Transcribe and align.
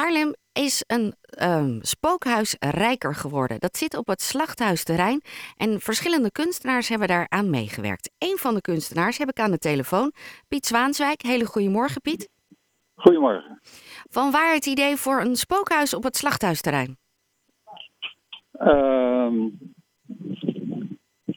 Haarlem 0.00 0.34
is 0.52 0.84
een 0.86 1.14
um, 1.42 1.78
spookhuis 1.82 2.56
rijker 2.58 3.14
geworden. 3.14 3.60
Dat 3.60 3.76
zit 3.76 3.96
op 3.96 4.06
het 4.06 4.22
slachthuisterrein 4.22 5.22
en 5.56 5.80
verschillende 5.80 6.30
kunstenaars 6.30 6.88
hebben 6.88 7.08
daar 7.08 7.26
aan 7.28 7.50
meegewerkt. 7.50 8.10
Een 8.18 8.36
van 8.38 8.54
de 8.54 8.60
kunstenaars 8.60 9.18
heb 9.18 9.28
ik 9.28 9.40
aan 9.40 9.50
de 9.50 9.58
telefoon, 9.58 10.12
Piet 10.48 10.66
Zwaanswijk. 10.66 11.22
Hele 11.22 11.44
goedemorgen, 11.44 12.00
Piet. 12.00 12.28
Goedemorgen. 12.94 13.60
Van 14.10 14.30
waar 14.30 14.54
het 14.54 14.66
idee 14.66 14.96
voor 14.96 15.20
een 15.20 15.36
spookhuis 15.36 15.94
op 15.94 16.02
het 16.02 16.16
slachthuisterrein? 16.16 16.98
Uh, 18.52 19.32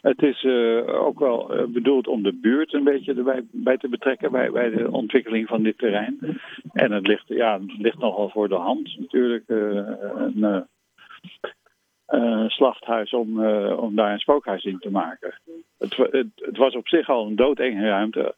het 0.03 0.21
is 0.21 0.43
uh, 0.43 1.03
ook 1.05 1.19
wel 1.19 1.57
uh, 1.57 1.65
bedoeld 1.67 2.07
om 2.07 2.23
de 2.23 2.33
buurt 2.33 2.73
een 2.73 2.83
beetje 2.83 3.13
erbij 3.13 3.43
bij 3.51 3.77
te 3.77 3.89
betrekken 3.89 4.31
bij, 4.31 4.51
bij 4.51 4.69
de 4.69 4.91
ontwikkeling 4.91 5.47
van 5.47 5.63
dit 5.63 5.77
terrein. 5.77 6.39
En 6.73 6.91
het 6.91 7.07
ligt, 7.07 7.27
ja, 7.27 7.59
het 7.59 7.77
ligt 7.77 7.97
nogal 7.97 8.29
voor 8.29 8.49
de 8.49 8.55
hand 8.55 8.99
natuurlijk. 8.99 9.43
Uh, 9.47 9.89
een 12.05 12.49
slachthuis 12.49 13.13
om, 13.13 13.45
om 13.75 13.95
daar 13.95 14.11
een 14.11 14.19
spookhuis 14.19 14.63
in 14.63 14.79
te 14.79 14.91
maken. 14.91 15.39
Het, 15.77 15.95
het, 15.97 16.27
het, 16.35 16.57
was 16.57 16.75
op 16.75 16.87
zich 16.87 17.09
al 17.09 17.27
een 17.27 17.35
doodenge 17.35 17.87
ruimte 17.87 18.35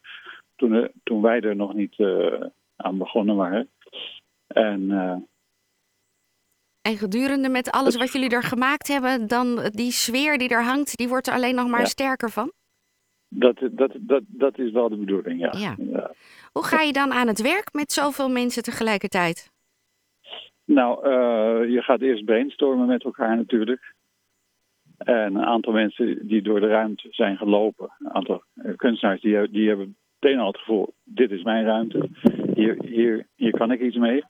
toen, 0.56 0.90
toen 1.02 1.22
wij 1.22 1.40
er 1.40 1.56
nog 1.56 1.74
niet 1.74 1.96
aan 2.76 2.98
begonnen 2.98 3.36
waren. 3.36 3.68
En 4.46 4.90
en 6.86 6.96
gedurende 6.96 7.48
met 7.48 7.70
alles 7.70 7.96
wat 7.96 8.12
jullie 8.12 8.30
er 8.30 8.42
gemaakt 8.42 8.88
hebben, 8.88 9.26
dan 9.26 9.70
die 9.70 9.90
sfeer 9.90 10.38
die 10.38 10.48
er 10.48 10.64
hangt, 10.64 10.96
die 10.96 11.08
wordt 11.08 11.26
er 11.26 11.34
alleen 11.34 11.54
nog 11.54 11.68
maar 11.68 11.86
sterker 11.86 12.30
van? 12.30 12.52
Dat, 13.28 13.56
dat, 13.70 13.92
dat, 14.00 14.22
dat 14.26 14.58
is 14.58 14.70
wel 14.70 14.88
de 14.88 14.96
bedoeling, 14.96 15.40
ja. 15.40 15.52
ja. 15.58 15.74
ja. 15.78 16.10
Hoe 16.52 16.64
ga 16.64 16.80
je 16.80 16.92
dan 16.92 17.12
aan 17.12 17.26
het 17.26 17.42
werk 17.42 17.68
met 17.72 17.92
zoveel 17.92 18.28
mensen 18.28 18.62
tegelijkertijd? 18.62 19.50
Nou, 20.64 21.06
uh, 21.06 21.72
je 21.72 21.82
gaat 21.82 22.00
eerst 22.00 22.24
brainstormen 22.24 22.86
met 22.86 23.04
elkaar 23.04 23.36
natuurlijk. 23.36 23.94
En 24.98 25.34
een 25.34 25.44
aantal 25.44 25.72
mensen 25.72 26.26
die 26.26 26.42
door 26.42 26.60
de 26.60 26.66
ruimte 26.66 27.08
zijn 27.10 27.36
gelopen, 27.36 27.90
een 27.98 28.12
aantal 28.12 28.42
kunstenaars, 28.76 29.20
die, 29.20 29.50
die 29.50 29.68
hebben 29.68 29.96
meteen 30.20 30.38
al 30.38 30.46
het 30.46 30.58
gevoel: 30.58 30.94
dit 31.04 31.30
is 31.30 31.42
mijn 31.42 31.64
ruimte, 31.64 32.08
hier, 32.54 32.76
hier, 32.84 33.26
hier 33.34 33.50
kan 33.50 33.72
ik 33.72 33.80
iets 33.80 33.96
mee. 33.96 34.24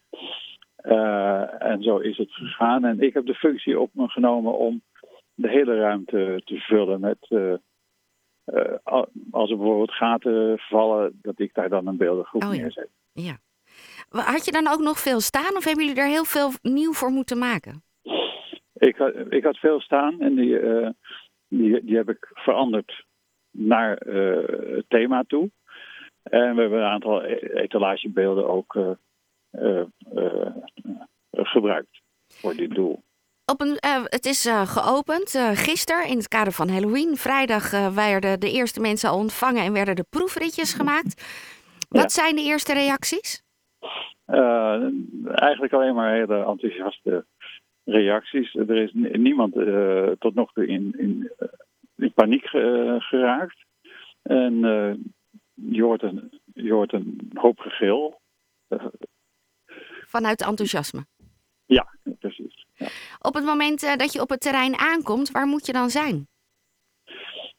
Uh, 0.86 1.62
en 1.62 1.82
zo 1.82 1.98
is 1.98 2.16
het 2.16 2.32
gegaan. 2.32 2.84
En 2.84 3.00
ik 3.00 3.14
heb 3.14 3.26
de 3.26 3.34
functie 3.34 3.80
op 3.80 3.90
me 3.92 4.08
genomen 4.08 4.58
om 4.58 4.82
de 5.34 5.48
hele 5.48 5.76
ruimte 5.78 6.42
te 6.44 6.58
vullen 6.58 7.00
met. 7.00 7.26
Uh, 7.28 7.54
uh, 8.46 9.02
als 9.30 9.50
er 9.50 9.56
bijvoorbeeld 9.56 9.92
gaten 9.92 10.58
vallen, 10.58 11.18
dat 11.22 11.38
ik 11.38 11.54
daar 11.54 11.68
dan 11.68 11.86
een 11.86 11.96
beeldengroep 11.96 12.44
oh, 12.44 12.54
ja. 12.54 12.60
neerzet. 12.60 12.88
Ja. 13.12 13.36
Had 14.08 14.44
je 14.44 14.52
dan 14.52 14.68
ook 14.68 14.80
nog 14.80 14.98
veel 14.98 15.20
staan 15.20 15.56
of 15.56 15.64
hebben 15.64 15.84
jullie 15.84 16.00
er 16.00 16.08
heel 16.08 16.24
veel 16.24 16.50
nieuw 16.62 16.92
voor 16.92 17.10
moeten 17.10 17.38
maken? 17.38 17.82
Ik 18.72 18.96
had, 18.96 19.12
ik 19.28 19.44
had 19.44 19.56
veel 19.56 19.80
staan 19.80 20.20
en 20.20 20.34
die, 20.34 20.58
die, 21.48 21.84
die 21.84 21.96
heb 21.96 22.08
ik 22.08 22.30
veranderd 22.34 23.04
naar 23.50 23.96
het 23.96 24.84
thema 24.88 25.24
toe. 25.26 25.50
En 26.22 26.54
we 26.54 26.60
hebben 26.60 26.78
een 26.78 26.90
aantal 26.90 27.24
e-, 27.24 27.36
etalagebeelden 27.36 28.48
ook 28.48 28.96
gebruikt 31.33 32.00
voor 32.28 32.55
dit 32.55 32.75
doel. 32.75 33.05
Op 33.53 33.61
een, 33.61 33.78
uh, 33.86 34.05
het 34.05 34.25
is 34.25 34.48
geopend 34.64 35.30
gisteren 35.55 36.08
in 36.08 36.16
het 36.16 36.28
kader 36.28 36.53
van 36.53 36.69
Halloween. 36.69 37.16
Vrijdag 37.16 37.70
werden 37.94 38.41
de 38.41 38.50
eerste 38.50 38.80
mensen 38.80 39.11
al 39.11 39.19
ontvangen 39.19 39.62
en 39.62 39.72
werden 39.72 39.97
de 39.97 40.06
proefritjes 40.11 40.75
gemaakt. 40.75 41.25
Wat 41.88 42.14
ja. 42.14 42.22
zijn 42.22 42.36
de 42.36 42.42
eerste 42.42 42.72
reacties? 42.72 43.44
eigenlijk 45.34 45.72
alleen 45.72 45.94
maar 45.94 46.14
hele 46.14 46.44
enthousiaste 46.44 47.25
reacties. 47.84 48.55
Er 48.55 48.77
is 48.77 48.92
niemand 49.12 49.53
tot 50.19 50.34
nog 50.34 50.53
toe 50.53 50.66
in, 50.66 50.94
in, 50.98 51.31
in 51.97 52.12
paniek 52.12 52.47
geraakt. 52.98 53.64
En 54.22 54.60
je, 55.54 55.82
hoort 55.82 56.03
een, 56.03 56.41
je 56.54 56.72
hoort 56.72 56.93
een 56.93 57.31
hoop 57.34 57.59
gegil 57.59 58.20
vanuit 60.16 60.47
enthousiasme. 60.47 61.06
Ja, 61.66 61.87
precies. 62.19 62.66
Ja. 62.75 62.87
Op 63.21 63.34
het 63.34 63.44
moment 63.44 63.82
uh, 63.82 63.97
dat 63.97 64.12
je 64.12 64.21
op 64.21 64.31
het 64.31 64.41
terrein 64.41 64.77
aankomt, 64.78 65.31
waar 65.31 65.47
moet 65.47 65.66
je 65.66 65.72
dan 65.72 65.91
zijn? 65.91 66.27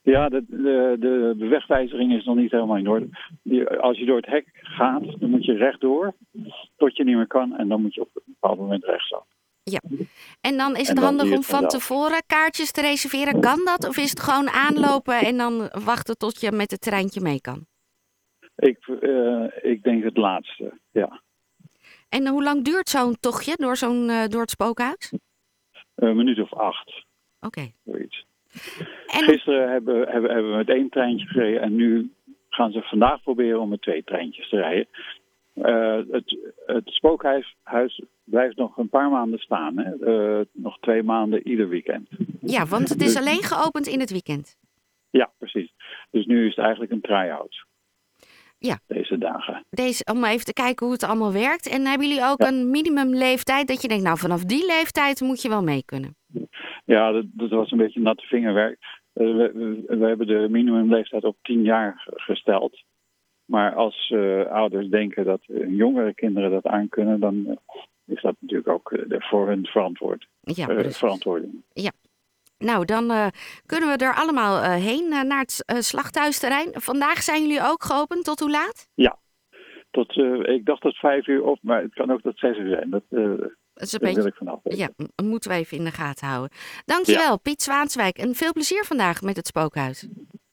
Ja, 0.02 0.30
de, 0.30 0.46
de, 0.48 1.36
de, 1.38 1.48
wegwijzering 1.48 2.14
is 2.14 2.26
nog 2.26 2.36
niet 2.36 2.52
helemaal 2.52 2.78
in 2.78 2.88
orde. 2.88 3.08
Als 3.80 3.98
je 3.98 4.06
door 4.06 4.16
het 4.16 4.26
hek 4.26 4.48
gaat, 4.54 5.20
dan 5.20 5.30
moet 5.30 5.46
je 5.46 5.54
rechtdoor 5.54 6.14
tot 6.76 6.98
je 6.98 7.04
niet 7.04 7.16
meer 7.16 7.28
kan. 7.28 7.58
En 7.58 7.68
dan 7.68 7.82
moet 7.82 7.94
je 7.94 8.02
op 8.02 8.10
een 8.14 8.22
bepaald 8.26 8.60
moment 8.60 8.84
rechtsaf. 8.86 9.26
Ja, 9.64 9.82
en 10.42 10.58
dan 10.58 10.76
is 10.76 10.88
het 10.88 11.00
handig 11.00 11.32
om 11.32 11.44
van 11.44 11.68
tevoren 11.68 12.24
kaartjes 12.26 12.72
te 12.72 12.82
reserveren. 12.82 13.42
Kan 13.42 13.66
dat? 13.66 13.88
Of 13.88 13.98
is 13.98 14.10
het 14.10 14.20
gewoon 14.20 14.50
aanlopen 14.50 15.20
en 15.20 15.38
dan 15.38 15.70
wachten 15.86 16.18
tot 16.18 16.42
je 16.42 16.52
met 16.52 16.72
het 16.72 16.82
treintje 16.82 17.22
mee 17.22 17.42
kan? 17.42 17.66
Ik, 18.56 18.88
uh, 18.88 19.46
ik 19.62 19.84
denk 19.84 20.04
het 20.04 20.18
laatste, 20.18 20.80
ja. 20.92 21.22
En 22.10 22.28
hoe 22.28 22.44
lang 22.44 22.64
duurt 22.64 22.90
zo'n 22.90 23.20
tochtje 23.20 23.56
door, 23.56 23.76
zo'n, 23.76 24.10
uh, 24.10 24.26
door 24.28 24.42
het 24.42 24.50
spookhuis? 24.50 25.14
Een 25.96 26.16
minuut 26.16 26.40
of 26.40 26.54
acht. 26.54 27.06
Oké. 27.40 27.72
Okay. 27.84 28.10
En... 29.08 29.24
Gisteren 29.24 29.72
hebben, 29.72 30.08
hebben, 30.08 30.32
hebben 30.32 30.52
we 30.52 30.58
met 30.58 30.70
één 30.70 30.90
treintje 30.90 31.28
gereden 31.28 31.62
en 31.62 31.76
nu 31.76 32.12
gaan 32.50 32.72
ze 32.72 32.82
vandaag 32.82 33.22
proberen 33.22 33.60
om 33.60 33.70
met 33.70 33.82
twee 33.82 34.04
treintjes 34.04 34.50
te 34.50 34.56
rijden. 34.56 34.88
Uh, 35.56 36.00
het, 36.12 36.38
het 36.66 36.90
spookhuis 36.90 37.56
huis 37.64 38.02
blijft 38.24 38.56
nog 38.56 38.78
een 38.78 38.90
paar 38.90 39.10
maanden 39.10 39.40
staan. 39.40 39.78
Hè? 39.78 39.94
Uh, 40.40 40.46
nog 40.52 40.80
twee 40.80 41.04
maanden 41.04 41.48
ieder 41.48 41.70
weekend. 41.70 42.10
Ja, 42.42 42.66
want 42.66 42.90
het 42.90 43.02
is 43.02 43.14
dus... 43.14 43.18
alleen 43.18 43.44
geopend 43.44 43.88
in 43.88 44.00
het 44.00 44.12
weekend. 44.12 44.58
Ja, 45.10 45.32
precies. 45.38 45.74
Dus 46.12 46.26
nu 46.26 46.44
is 46.48 46.56
het 46.56 46.66
eigenlijk 46.66 46.92
een 46.92 47.02
try-out. 47.02 47.66
Ja. 48.60 48.80
Deze 48.88 49.18
dagen. 49.18 49.66
Deze, 49.70 50.06
om 50.12 50.24
even 50.24 50.46
te 50.46 50.54
kijken 50.54 50.86
hoe 50.86 50.96
het 50.96 51.04
allemaal 51.04 51.34
werkt. 51.34 51.70
En 51.70 51.86
hebben 51.86 52.08
jullie 52.08 52.24
ook 52.24 52.42
ja. 52.42 52.48
een 52.48 52.70
minimumleeftijd 52.70 53.68
dat 53.68 53.82
je 53.82 53.88
denkt, 53.88 54.04
nou 54.04 54.18
vanaf 54.18 54.44
die 54.44 54.66
leeftijd 54.66 55.22
moet 55.22 55.42
je 55.42 55.50
wel 55.50 55.64
mee 55.64 55.84
kunnen? 55.86 56.16
Ja, 56.86 57.12
dat, 57.12 57.26
dat 57.28 57.50
was 57.50 57.72
een 57.72 57.78
beetje 57.78 58.00
natte 58.00 58.26
vingerwerk. 58.26 58.78
Uh, 59.14 59.36
we, 59.36 59.52
we, 59.54 59.98
we, 59.98 60.06
hebben 60.06 60.28
de 60.28 60.48
minimumleeftijd 60.50 61.24
op 61.24 61.38
10 61.42 61.64
jaar 61.64 62.04
gesteld. 62.06 62.84
Maar 63.46 63.74
als 63.76 64.10
uh, 64.10 64.46
ouders 64.46 64.88
denken 64.88 65.26
dat 65.26 65.42
jongere 65.68 66.14
kinderen 66.14 66.52
dat 66.52 66.66
aankunnen, 66.66 67.20
dan 67.20 67.60
is 68.06 68.22
dat 68.22 68.36
natuurlijk 68.40 68.70
ook 68.70 69.00
voor 69.08 69.48
hun 69.48 69.66
verantwoord, 69.66 70.28
ja, 70.42 70.90
verantwoording. 70.90 71.64
Ja, 71.74 71.92
nou, 72.58 72.86
dan 72.86 73.12
uh, 73.12 73.28
kunnen 73.66 73.98
we 73.98 74.06
er 74.06 74.14
allemaal 74.14 74.64
uh, 74.64 74.74
heen 74.74 75.06
uh, 75.12 75.22
naar 75.22 75.40
het 75.40 75.64
slachthuisterrein. 75.86 76.70
Vandaag 76.74 77.24
zijn 77.24 77.42
jullie 77.42 77.62
ook 77.62 77.84
geopend. 77.84 78.24
Tot 78.24 78.40
hoe 78.40 78.50
laat? 78.50 78.88
Ja, 78.94 79.18
tot, 79.92 80.18
ik 80.48 80.66
dacht 80.66 80.82
tot 80.82 80.98
vijf 80.98 81.28
uur 81.28 81.44
op, 81.44 81.60
maar 81.62 81.82
het 81.82 81.94
kan 81.94 82.12
ook 82.12 82.22
tot 82.22 82.40
zes 82.40 82.58
uur 82.58 82.70
zijn. 82.70 82.90
Dat, 82.90 83.04
dat 83.10 83.84
is 83.84 83.94
een 83.94 84.00
beetje, 84.00 84.16
wil 84.16 84.26
ik 84.26 84.36
vanaf. 84.36 84.60
Ja, 84.64 84.90
moeten 85.24 85.52
we 85.52 85.58
even 85.58 85.78
in 85.78 85.84
de 85.84 85.92
gaten 85.92 86.28
houden. 86.28 86.58
Dankjewel, 86.86 87.32
ja. 87.32 87.38
Piet 87.38 87.62
Zwaanswijk. 87.62 88.18
En 88.18 88.36
veel 88.36 88.54
plezier 88.54 88.84
vandaag 88.84 89.22
met 89.22 89.36
het 89.36 89.48
spookhuis. 89.48 90.08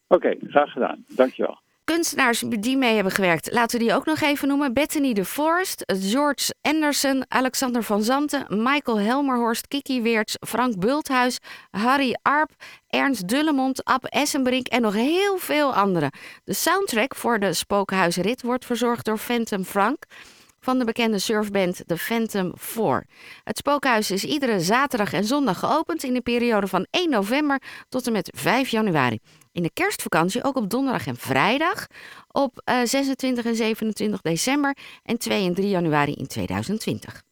Oké, 0.09 0.27
okay, 0.27 0.39
graag 0.49 0.73
gedaan. 0.73 1.05
Dankjewel 1.09 1.63
kunstenaars 1.85 2.43
die 2.49 2.77
mee 2.77 2.95
hebben 2.95 3.13
gewerkt, 3.13 3.53
laten 3.53 3.79
we 3.79 3.85
die 3.85 3.95
ook 3.95 4.05
nog 4.05 4.21
even 4.21 4.49
noemen. 4.49 4.73
Bethany 4.73 5.13
de 5.13 5.25
Forest, 5.25 5.83
George 5.87 6.55
Anderson, 6.63 7.25
Alexander 7.29 7.83
van 7.83 8.03
Zanten, 8.03 8.47
Michael 8.49 8.99
Helmerhorst, 8.99 9.69
Kiki 9.69 10.03
Weerts, 10.03 10.37
Frank 10.41 10.79
Bulthuis, 10.79 11.39
Harry 11.71 12.17
Arp, 12.23 12.51
Ernst 12.89 13.29
Dullemond, 13.29 13.85
Ab 13.85 14.05
Essenbrink 14.05 14.67
en 14.67 14.83
nog 14.83 14.95
heel 14.95 15.39
veel 15.39 15.75
anderen. 15.75 16.11
De 16.45 16.55
soundtrack 16.55 17.15
voor 17.15 17.39
de 17.39 17.53
Spookhuisrit 17.53 18.43
wordt 18.43 18.65
verzorgd 18.65 19.05
door 19.05 19.19
Phantom 19.19 19.65
Frank 19.65 20.05
van 20.65 20.79
de 20.79 20.85
bekende 20.85 21.19
surfband 21.19 21.83
The 21.87 21.97
Phantom 21.97 22.53
4. 22.55 23.07
Het 23.45 23.57
spookhuis 23.57 24.11
is 24.11 24.25
iedere 24.25 24.61
zaterdag 24.61 25.13
en 25.13 25.25
zondag 25.25 25.59
geopend 25.59 26.03
in 26.03 26.15
de 26.15 26.21
periode 26.21 26.67
van 26.67 26.87
1 26.91 27.11
november 27.11 27.63
tot 27.89 28.07
en 28.07 28.13
met 28.13 28.31
5 28.37 28.69
januari 28.69 29.19
in 29.53 29.63
de 29.63 29.71
kerstvakantie 29.73 30.45
ook 30.45 30.57
op 30.57 30.71
donderdag 30.71 31.07
en 31.07 31.17
vrijdag 31.17 31.87
op 32.33 32.63
uh, 32.65 32.81
eh, 32.81 32.89
26 32.89 33.45
en 33.45 33.57
27 33.57 34.21
december 34.21 34.77
en 35.03 35.19
2 35.19 35.47
en 35.47 35.55
3 35.55 35.69
januari 35.69 36.13
in 36.13 36.27
2020. 36.27 37.23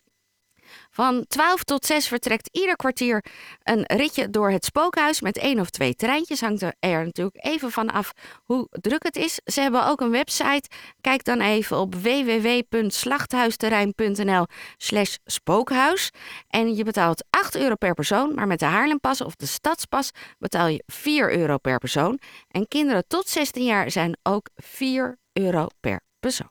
Van 0.95 1.25
12 1.29 1.65
tot 1.65 1.87
6 1.87 2.09
vertrekt 2.09 2.49
ieder 2.53 2.77
kwartier 2.77 3.25
een 3.63 3.85
ritje 3.87 4.31
door 4.31 4.51
het 4.51 4.65
spookhuis 4.65 5.21
met 5.21 5.39
één 5.39 5.61
of 5.61 5.71
twee 5.71 5.95
treintjes. 5.95 6.41
Hangt 6.41 6.63
er 6.63 7.05
natuurlijk 7.05 7.45
even 7.45 7.71
van 7.71 7.91
af 7.91 8.13
hoe 8.45 8.67
druk 8.71 9.03
het 9.03 9.17
is. 9.17 9.41
Ze 9.45 9.61
hebben 9.61 9.87
ook 9.87 10.01
een 10.01 10.11
website. 10.11 10.69
Kijk 11.01 11.25
dan 11.25 11.41
even 11.41 11.79
op 11.79 11.95
www.slachthuisterrein.nl 11.95 14.47
slash 14.77 15.17
spookhuis. 15.25 16.11
En 16.49 16.77
je 16.77 16.85
betaalt 16.85 17.25
8 17.31 17.57
euro 17.57 17.75
per 17.75 17.95
persoon, 17.95 18.35
maar 18.35 18.47
met 18.47 18.59
de 18.59 18.65
Haarlempas 18.65 19.21
of 19.21 19.37
de 19.37 19.47
Stadspas 19.47 20.11
betaal 20.39 20.67
je 20.67 20.83
4 20.87 21.39
euro 21.39 21.59
per 21.59 21.79
persoon. 21.79 22.19
En 22.49 22.69
kinderen 22.69 23.05
tot 23.07 23.29
16 23.29 23.65
jaar 23.65 23.91
zijn 23.91 24.17
ook 24.23 24.49
4 24.57 25.19
euro 25.33 25.67
per 25.81 26.01
persoon. 26.21 26.51